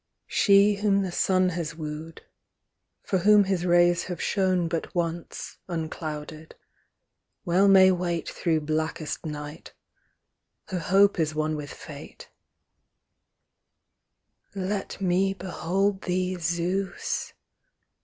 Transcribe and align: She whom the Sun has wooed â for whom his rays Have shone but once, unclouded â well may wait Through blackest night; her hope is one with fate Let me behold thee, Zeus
She 0.25 0.77
whom 0.77 1.03
the 1.03 1.11
Sun 1.11 1.49
has 1.49 1.75
wooed 1.75 2.23
â 2.23 2.23
for 3.07 3.17
whom 3.19 3.43
his 3.43 3.67
rays 3.67 4.05
Have 4.05 4.19
shone 4.19 4.67
but 4.67 4.95
once, 4.95 5.59
unclouded 5.67 6.55
â 6.57 6.57
well 7.45 7.67
may 7.67 7.91
wait 7.91 8.27
Through 8.27 8.61
blackest 8.61 9.23
night; 9.27 9.73
her 10.69 10.79
hope 10.79 11.19
is 11.19 11.35
one 11.35 11.55
with 11.55 11.71
fate 11.71 12.31
Let 14.55 14.99
me 15.01 15.35
behold 15.35 16.01
thee, 16.01 16.35
Zeus 16.39 17.33